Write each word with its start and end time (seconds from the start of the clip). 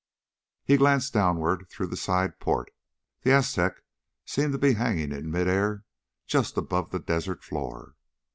He 0.63 0.77
glanced 0.77 1.13
downward 1.13 1.67
through 1.69 1.85
the 1.85 1.95
side 1.95 2.39
port. 2.39 2.71
The 3.21 3.31
Aztec 3.33 3.83
seemed 4.25 4.51
to 4.53 4.57
be 4.57 4.73
hanging 4.73 5.11
in 5.11 5.29
mid 5.29 5.47
air 5.47 5.83
just 6.25 6.57
above 6.57 6.89
the 6.89 6.97
desert 6.97 7.43
floor. 7.43 7.93